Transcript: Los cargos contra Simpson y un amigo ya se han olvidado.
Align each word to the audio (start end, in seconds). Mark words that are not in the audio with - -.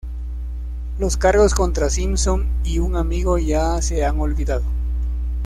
Los 0.97 1.15
cargos 1.15 1.53
contra 1.53 1.87
Simpson 1.91 2.47
y 2.63 2.79
un 2.79 2.95
amigo 2.95 3.37
ya 3.37 3.79
se 3.83 4.03
han 4.03 4.19
olvidado. 4.19 4.63